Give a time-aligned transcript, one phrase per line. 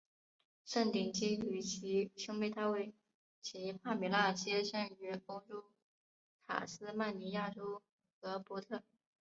[0.65, 2.91] 夏鼎基与其兄妹大卫
[3.39, 5.63] 及帕米娜皆生于澳洲
[6.47, 7.83] 塔斯曼尼亚州
[8.19, 8.81] 荷伯特。